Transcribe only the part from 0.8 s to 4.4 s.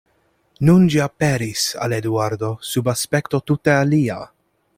ĝi aperis al Eduardo sub aspekto tute alia.